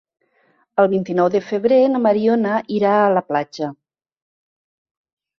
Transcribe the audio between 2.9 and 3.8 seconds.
a la platja.